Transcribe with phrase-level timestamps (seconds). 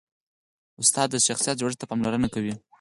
[0.81, 2.53] استاد د شخصیت جوړښت ته پاملرنه کوي.